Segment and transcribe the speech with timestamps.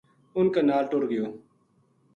[0.37, 1.25] ان کے نال ٹر گیو